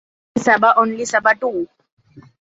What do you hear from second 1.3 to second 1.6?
Two’.